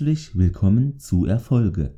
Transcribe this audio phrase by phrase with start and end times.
[0.00, 1.92] Herzlich willkommen zu Erfolge.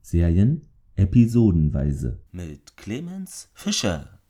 [0.00, 2.20] Serien episodenweise.
[2.30, 4.20] Mit Clemens Fischer.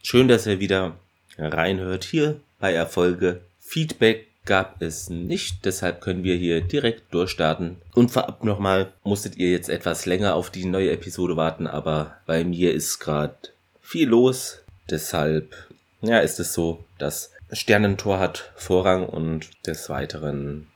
[0.00, 0.94] Schön, dass ihr wieder
[1.36, 3.40] reinhört hier bei Erfolge.
[3.58, 7.78] Feedback gab es nicht, deshalb können wir hier direkt durchstarten.
[7.96, 12.44] Und vorab nochmal, musstet ihr jetzt etwas länger auf die neue Episode warten, aber bei
[12.44, 13.34] mir ist gerade
[13.80, 14.60] viel los.
[14.88, 15.52] Deshalb,
[16.00, 20.68] ja, ist es so, dass Sternentor hat Vorrang und des Weiteren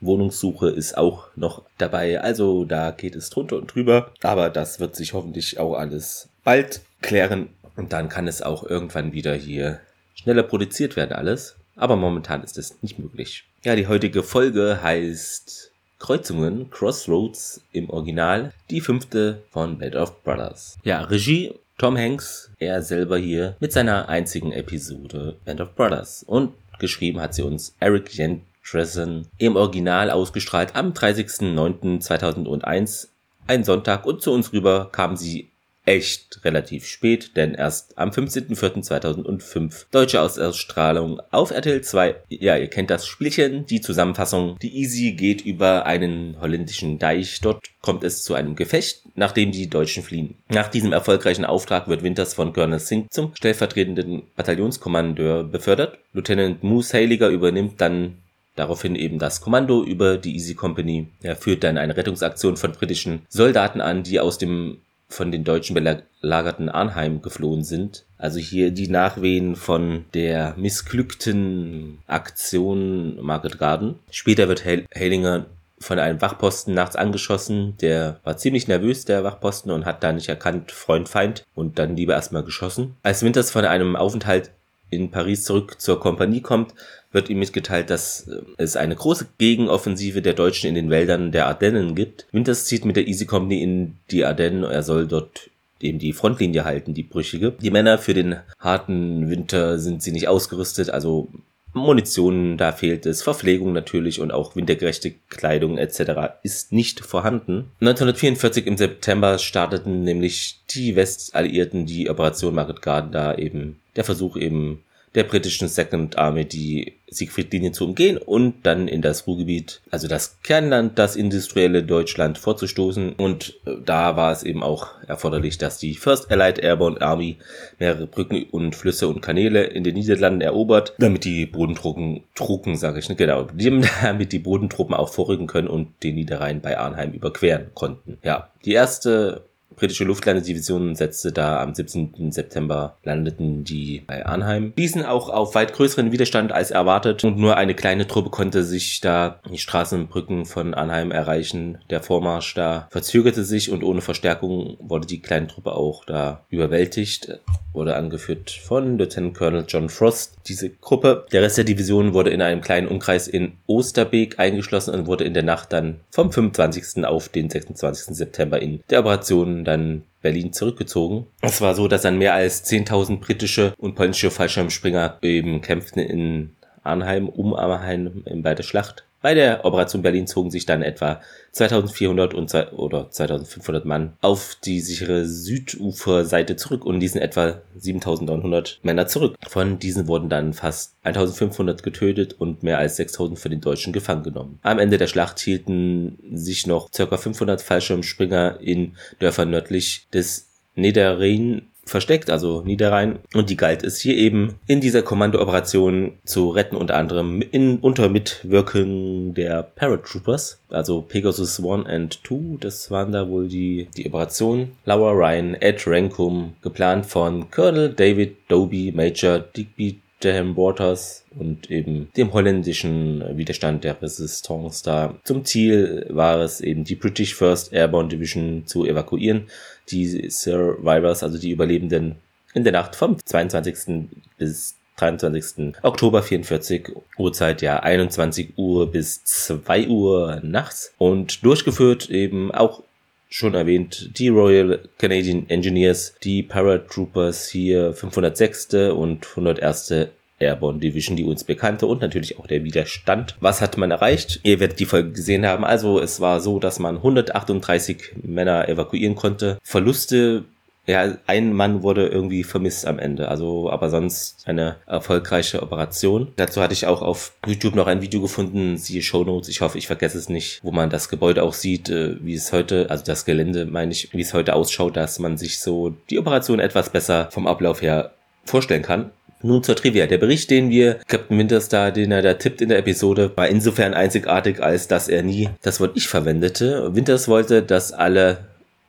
[0.00, 2.20] Wohnungssuche ist auch noch dabei.
[2.20, 4.12] Also da geht es drunter und drüber.
[4.22, 7.48] Aber das wird sich hoffentlich auch alles bald klären.
[7.76, 9.80] Und dann kann es auch irgendwann wieder hier
[10.14, 11.56] schneller produziert werden alles.
[11.76, 13.44] Aber momentan ist es nicht möglich.
[13.64, 18.52] Ja, die heutige Folge heißt Kreuzungen, Crossroads im Original.
[18.70, 20.78] Die fünfte von Bed of Brothers.
[20.82, 26.24] Ja, Regie Tom Hanks, er selber hier mit seiner einzigen Episode Band of Brothers.
[26.24, 33.08] Und geschrieben hat sie uns Eric Jent Treason im Original ausgestrahlt am 30.09.2001,
[33.46, 35.48] ein Sonntag und zu uns rüber kamen sie
[35.88, 42.16] echt relativ spät, denn erst am 15.04.2005 deutsche Ausausstrahlung auf RTL 2.
[42.28, 44.58] Ja, ihr kennt das Spielchen, die Zusammenfassung.
[44.60, 47.40] Die Easy geht über einen holländischen Deich.
[47.40, 50.34] Dort kommt es zu einem Gefecht, nachdem die Deutschen fliehen.
[50.50, 55.96] Nach diesem erfolgreichen Auftrag wird Winters von Colonel Singh zum stellvertretenden Bataillonskommandeur befördert.
[56.12, 58.18] Lieutenant Moose Heiliger übernimmt dann
[58.58, 61.06] Daraufhin eben das Kommando über die Easy Company.
[61.22, 64.78] Er führt dann eine Rettungsaktion von britischen Soldaten an, die aus dem
[65.08, 68.04] von den Deutschen belagerten Arnheim geflohen sind.
[68.18, 74.00] Also hier die Nachwehen von der missglückten Aktion Market Garden.
[74.10, 75.46] Später wird Hellinger
[75.78, 77.76] von einem Wachposten nachts angeschossen.
[77.80, 81.96] Der war ziemlich nervös, der Wachposten, und hat da nicht erkannt, Freund, Feind, und dann
[81.96, 82.96] lieber erstmal geschossen.
[83.04, 84.50] Als Winters von einem Aufenthalt
[84.90, 86.74] in Paris zurück zur Kompanie kommt,
[87.12, 91.46] wird ihm mitgeteilt, dass äh, es eine große Gegenoffensive der Deutschen in den Wäldern der
[91.46, 92.26] Ardennen gibt.
[92.32, 94.64] Winters zieht mit der Easy Company in die Ardennen.
[94.64, 97.52] Er soll dort eben die Frontlinie halten, die brüchige.
[97.52, 101.28] Die Männer für den harten Winter sind sie nicht ausgerüstet, also
[101.74, 106.38] Munition, da fehlt es, Verpflegung natürlich und auch wintergerechte Kleidung etc.
[106.42, 107.70] ist nicht vorhanden.
[107.80, 114.36] 1944 im September starteten nämlich die Westalliierten die Operation Market Garden, da eben der Versuch
[114.36, 114.82] eben
[115.14, 120.40] der britischen Second Army die Siegfried-Linie zu umgehen und dann in das Ruhrgebiet, also das
[120.42, 123.14] Kernland, das industrielle Deutschland vorzustoßen.
[123.14, 127.38] Und äh, da war es eben auch erforderlich, dass die First Allied Airborne Army
[127.78, 132.98] mehrere Brücken und Flüsse und Kanäle in den Niederlanden erobert, damit die Bodentruppen, Truppen, sage
[132.98, 133.48] ich nicht genau,
[134.02, 138.18] damit die Bodentruppen auch vorrücken können und den Niederrhein bei Arnheim überqueren konnten.
[138.22, 139.47] Ja, die erste
[139.78, 142.32] britische Luftlandedivision setzte da am 17.
[142.32, 144.72] September landeten die bei Arnheim.
[144.76, 149.00] Diesen auch auf weit größeren Widerstand als erwartet und nur eine kleine Truppe konnte sich
[149.00, 151.78] da die Straßenbrücken von Arnheim erreichen.
[151.90, 157.38] Der Vormarsch da verzögerte sich und ohne Verstärkung wurde die kleine Truppe auch da überwältigt
[157.78, 160.34] wurde angeführt von Lieutenant Colonel John Frost.
[160.48, 165.06] Diese Gruppe, der Rest der Division wurde in einem kleinen Umkreis in Osterbeek eingeschlossen und
[165.06, 167.04] wurde in der Nacht dann vom 25.
[167.04, 168.16] auf den 26.
[168.16, 171.28] September in der Operation dann Berlin zurückgezogen.
[171.40, 176.50] Es war so, dass dann mehr als 10.000 britische und polnische Fallschirmspringer eben kämpften in
[176.82, 181.20] Arnheim, um Arnheim bei der Schlacht bei der Operation Berlin zogen sich dann etwa
[181.52, 189.06] 2400 und, oder 2500 Mann auf die sichere Süduferseite zurück und ließen etwa 7900 Männer
[189.06, 189.36] zurück.
[189.48, 194.22] Von diesen wurden dann fast 1500 getötet und mehr als 6000 für den Deutschen gefangen
[194.22, 194.58] genommen.
[194.62, 197.16] Am Ende der Schlacht hielten sich noch ca.
[197.16, 203.18] 500 Fallschirmspringer in Dörfern nördlich des Niederrhein versteckt, also Niederrhein.
[203.34, 208.08] Und die galt es hier eben in dieser Kommandooperation zu retten, unter anderem in, unter
[208.08, 214.76] Mitwirkung der Paratroopers, also Pegasus 1 and 2, das waren da wohl die, die Operationen.
[214.84, 222.08] Laura Ryan, Ed Rankum, geplant von Colonel David Doby, Major Digby Graham Waters und eben
[222.16, 225.14] dem holländischen Widerstand der Resistance da.
[225.24, 229.46] Zum Ziel war es eben die British First Airborne Division zu evakuieren,
[229.90, 232.16] die Survivors, also die Überlebenden,
[232.54, 234.08] in der Nacht vom 22.
[234.38, 235.74] bis 23.
[235.82, 242.82] Oktober 44, Uhrzeit ja 21 Uhr bis 2 Uhr nachts und durchgeführt eben auch
[243.28, 248.74] schon erwähnt, die Royal Canadian Engineers, die Paratroopers hier 506.
[248.94, 250.08] und 101.
[250.38, 253.36] Airborne Division, die uns bekannte und natürlich auch der Widerstand.
[253.40, 254.40] Was hat man erreicht?
[254.42, 255.64] Ihr werdet die Folge gesehen haben.
[255.64, 259.58] Also es war so, dass man 138 Männer evakuieren konnte.
[259.62, 260.44] Verluste
[260.86, 263.28] Ja, ein Mann wurde irgendwie vermisst am Ende.
[263.28, 266.32] Also, aber sonst eine erfolgreiche Operation.
[266.36, 269.50] Dazu hatte ich auch auf YouTube noch ein Video gefunden, siehe Show Notes.
[269.50, 272.54] Ich hoffe, ich vergesse es nicht, wo man das Gebäude auch sieht, äh, wie es
[272.54, 276.18] heute, also das Gelände meine ich, wie es heute ausschaut, dass man sich so die
[276.18, 278.12] Operation etwas besser vom Ablauf her
[278.46, 279.10] vorstellen kann.
[279.42, 280.06] Nun zur Trivia.
[280.06, 283.94] Der Bericht, den wir Captain Winterstar, den er da tippt in der Episode, war insofern
[283.94, 286.94] einzigartig, als dass er nie das Wort ich verwendete.
[286.94, 288.38] Winters wollte, dass alle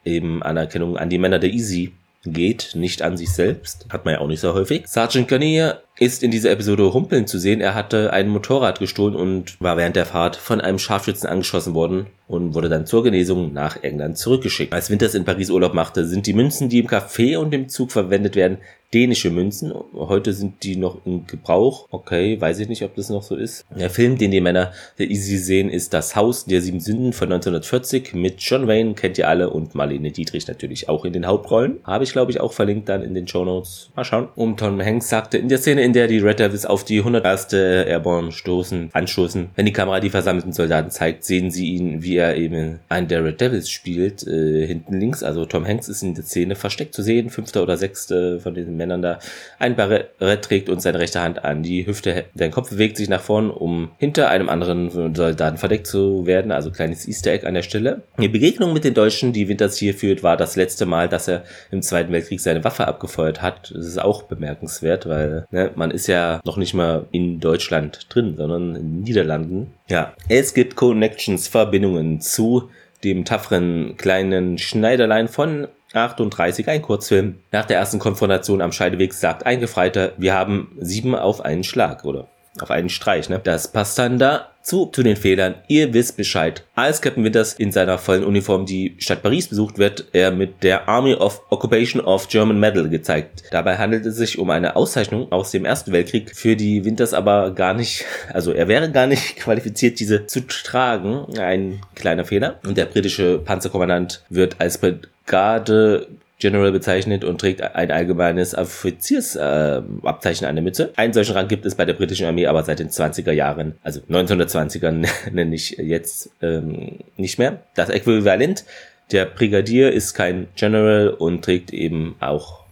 [0.05, 1.93] eben Anerkennung an die Männer der Easy
[2.25, 3.85] geht, nicht an sich selbst.
[3.89, 4.87] Hat man ja auch nicht so häufig.
[4.87, 7.61] Sergeant Garnier ist in dieser Episode humpeln zu sehen.
[7.61, 12.07] Er hatte ein Motorrad gestohlen und war während der Fahrt von einem Scharfschützen angeschossen worden
[12.29, 14.71] und wurde dann zur Genesung nach England zurückgeschickt.
[14.71, 17.91] Als Winters in Paris Urlaub machte, sind die Münzen, die im Café und im Zug
[17.91, 18.59] verwendet werden,
[18.93, 19.73] dänische Münzen.
[19.93, 21.87] Heute sind die noch in Gebrauch.
[21.91, 23.65] Okay, weiß ich nicht, ob das noch so ist.
[23.75, 27.31] Der Film, den die Männer der Easy sehen, ist Das Haus der sieben Sünden von
[27.31, 31.79] 1940 mit John Wayne, kennt ihr alle, und Marlene Dietrich natürlich auch in den Hauptrollen.
[31.83, 33.89] Habe ich, glaube ich, auch verlinkt dann in den Show Notes.
[33.95, 34.29] Mal schauen.
[34.35, 37.51] Und Tom Hanks sagte in der Szene, in der die Red Devils auf die 101.
[37.51, 42.35] Airborne stoßen, anstoßen, wenn die Kamera die versammelten Soldaten zeigt, sehen sie ihn, wie er
[42.35, 45.23] eben einen der Red Devils spielt, äh, hinten links.
[45.23, 48.77] Also Tom Hanks ist in der Szene versteckt zu sehen, fünfter oder sechste von diesen
[48.77, 49.17] Männern da
[49.57, 52.25] ein Barett trägt und seine rechte Hand an die Hüfte.
[52.35, 56.51] Dein Kopf bewegt sich nach vorn, um hinter einem anderen Soldaten verdeckt zu werden.
[56.51, 58.03] Also kleines Easter Egg an der Stelle.
[58.19, 61.45] Die Begegnung mit den Deutschen, die Winters hier führt, war das letzte Mal, dass er
[61.71, 63.71] im Zweiten Weltkrieg seine Waffe abgefeuert hat.
[63.73, 68.35] Das ist auch bemerkenswert, weil ne, man ist ja noch nicht mal in Deutschland drin,
[68.37, 69.73] sondern in den Niederlanden.
[69.87, 72.69] Ja, es gibt Connections, Verbindungen zu
[73.03, 77.39] dem tapferen kleinen Schneiderlein von 38, ein Kurzfilm.
[77.51, 82.05] Nach der ersten Konfrontation am Scheideweg sagt ein Gefreiter, wir haben sieben auf einen Schlag,
[82.05, 82.27] oder?
[82.61, 83.39] Auf einen Streich, ne?
[83.43, 85.55] Das passt dann da zu, zu den Fehlern.
[85.67, 86.63] Ihr wisst Bescheid.
[86.75, 90.87] Als Captain Winters in seiner vollen Uniform die Stadt Paris besucht, wird er mit der
[90.87, 93.43] Army of Occupation of German Medal gezeigt.
[93.51, 97.51] Dabei handelt es sich um eine Auszeichnung aus dem Ersten Weltkrieg, für die Winters aber
[97.51, 101.25] gar nicht, also er wäre gar nicht qualifiziert, diese zu tragen.
[101.39, 102.59] Ein kleiner Fehler.
[102.63, 106.07] Und der britische Panzerkommandant wird als Brigade
[106.39, 110.93] General bezeichnet und trägt ein allgemeines Offiziersabzeichen äh, an der Mütze.
[110.95, 113.99] Einen solchen Rang gibt es bei der britischen Armee aber seit den 20er Jahren, also
[114.09, 117.63] 1920ern nenne ich jetzt ähm, nicht mehr.
[117.75, 118.63] Das Äquivalent
[119.11, 122.68] der Brigadier ist kein General und trägt eben auch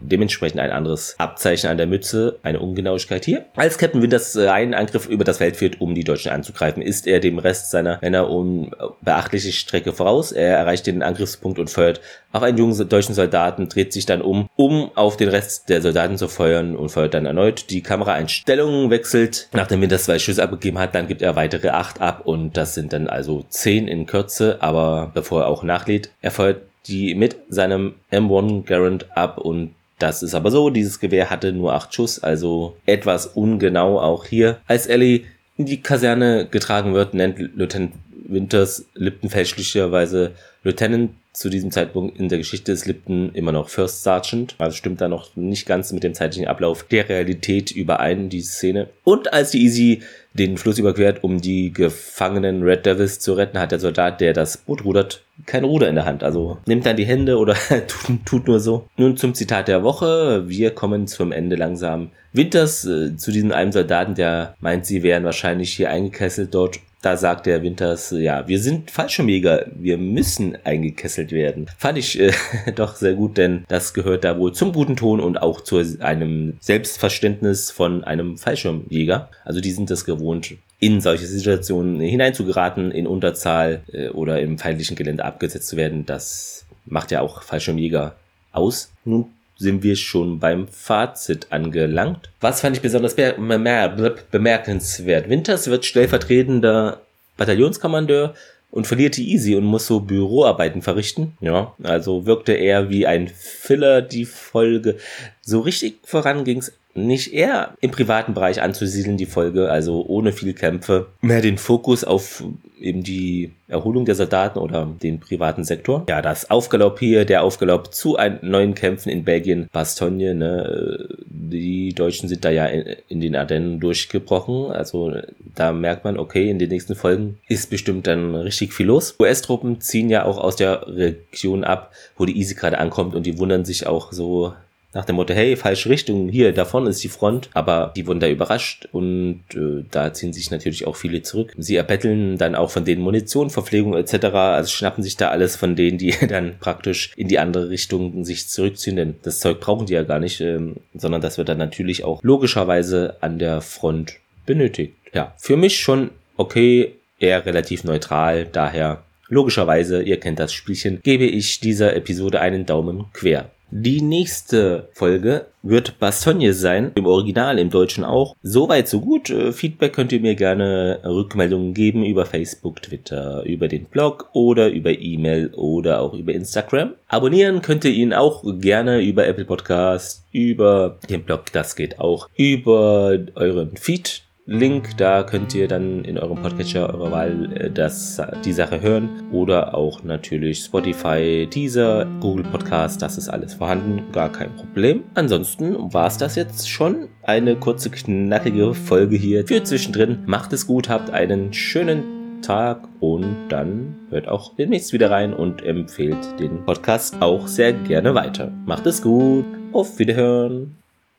[0.00, 3.46] dementsprechend ein anderes Abzeichen an der Mütze, eine Ungenauigkeit hier.
[3.56, 7.06] Als Captain Winters äh, einen Angriff über das Feld führt, um die Deutschen anzugreifen, ist
[7.06, 10.32] er dem Rest seiner Männer um beachtliche Strecke voraus.
[10.32, 12.00] Er erreicht den Angriffspunkt und feuert
[12.32, 16.16] auf einen jungen deutschen Soldaten, dreht sich dann um, um auf den Rest der Soldaten
[16.18, 17.70] zu feuern und feuert dann erneut.
[17.70, 22.22] Die Kameraeinstellung wechselt, nachdem Winters zwei Schüsse abgegeben hat, dann gibt er weitere acht ab
[22.24, 26.62] und das sind dann also zehn in Kürze, aber bevor er auch nachlädt, er feuert
[26.86, 31.74] die mit seinem M1 Garand ab und das ist aber so, dieses Gewehr hatte nur
[31.74, 34.58] acht Schuss, also etwas ungenau auch hier.
[34.66, 35.22] Als Ellie
[35.56, 37.92] in die Kaserne getragen wird, nennt Lieutenant
[38.26, 40.32] Winters Lipton fälschlicherweise
[40.64, 41.10] Lieutenant.
[41.32, 45.08] Zu diesem Zeitpunkt in der Geschichte ist Lipton immer noch First Sergeant, also stimmt da
[45.08, 48.90] noch nicht ganz mit dem zeitlichen Ablauf der Realität überein, die Szene.
[49.02, 50.02] Und als die Easy
[50.34, 54.56] den Fluss überquert, um die gefangenen Red Devils zu retten, hat der Soldat, der das
[54.56, 56.22] Boot rudert, kein Ruder in der Hand.
[56.22, 57.54] Also nimmt dann die Hände oder
[57.86, 58.88] tut, tut, nur so.
[58.96, 60.48] Nun zum Zitat der Woche.
[60.48, 62.10] Wir kommen zum Ende langsam.
[62.32, 67.16] Winters äh, zu diesem einen Soldaten, der meint, sie wären wahrscheinlich hier eingekesselt dort da
[67.16, 71.66] sagt der Winters, ja, wir sind Fallschirmjäger, wir müssen eingekesselt werden.
[71.76, 72.32] Fand ich äh,
[72.74, 76.56] doch sehr gut, denn das gehört da wohl zum guten Ton und auch zu einem
[76.60, 79.28] Selbstverständnis von einem Fallschirmjäger.
[79.44, 84.96] Also die sind das gewohnt, in solche Situationen hineinzugeraten, in Unterzahl äh, oder im feindlichen
[84.96, 86.06] Gelände abgesetzt zu werden.
[86.06, 88.14] Das macht ja auch Fallschirmjäger
[88.52, 88.92] aus.
[89.04, 89.26] Nun
[89.62, 92.28] sind wir schon beim Fazit angelangt.
[92.40, 95.30] Was fand ich besonders bemerkenswert?
[95.30, 97.00] Winters wird stellvertretender
[97.36, 98.34] Bataillonskommandeur
[98.70, 101.36] und verliert die Easy und muss so Büroarbeiten verrichten.
[101.40, 104.96] Ja, also wirkte er wie ein Filler die Folge.
[105.42, 110.52] So richtig voran ging's nicht eher im privaten Bereich anzusiedeln, die Folge, also ohne viel
[110.52, 112.44] Kämpfe, mehr den Fokus auf
[112.82, 116.04] eben die Erholung der Soldaten oder den privaten Sektor.
[116.08, 122.28] Ja, das Aufgalopp hier, der Aufgalopp zu neuen Kämpfen in Belgien, Bastogne, ne, die Deutschen
[122.28, 125.12] sind da ja in, in den Ardennen durchgebrochen, also
[125.54, 129.14] da merkt man, okay, in den nächsten Folgen ist bestimmt dann richtig viel los.
[129.18, 133.38] US-Truppen ziehen ja auch aus der Region ab, wo die Easy gerade ankommt und die
[133.38, 134.52] wundern sich auch so,
[134.94, 137.48] nach dem Motto, hey, falsche Richtung, hier, da vorne ist die Front.
[137.54, 141.52] Aber die wurden da überrascht und äh, da ziehen sich natürlich auch viele zurück.
[141.56, 144.26] Sie erbetteln dann auch von denen Munition, Verpflegung etc.
[144.26, 148.48] Also schnappen sich da alles von denen, die dann praktisch in die andere Richtung sich
[148.48, 152.04] zurückziehen, denn das Zeug brauchen die ja gar nicht, ähm, sondern das wird dann natürlich
[152.04, 154.94] auch logischerweise an der Front benötigt.
[155.14, 161.24] Ja, für mich schon okay, eher relativ neutral, daher logischerweise, ihr kennt das Spielchen, gebe
[161.24, 163.50] ich dieser Episode einen Daumen quer.
[163.74, 168.36] Die nächste Folge wird Bastogne sein, im Original, im Deutschen auch.
[168.42, 169.30] Soweit, so gut.
[169.30, 174.68] Äh, Feedback könnt ihr mir gerne Rückmeldungen geben über Facebook, Twitter, über den Blog oder
[174.68, 176.92] über E-Mail oder auch über Instagram.
[177.08, 182.28] Abonnieren könnt ihr ihn auch gerne über Apple Podcast, über den Blog, das geht auch,
[182.36, 188.20] über euren Feed Link, da könnt ihr dann in eurem Podcatcher eurer Wahl äh, das,
[188.44, 194.32] die Sache hören oder auch natürlich Spotify, Teaser, Google Podcast, das ist alles vorhanden, gar
[194.32, 195.04] kein Problem.
[195.14, 197.08] Ansonsten war es das jetzt schon.
[197.22, 200.24] Eine kurze, knackige Folge hier für zwischendrin.
[200.26, 205.62] Macht es gut, habt einen schönen Tag und dann hört auch demnächst wieder rein und
[205.62, 208.50] empfehlt den Podcast auch sehr gerne weiter.
[208.66, 210.81] Macht es gut, auf Wiederhören.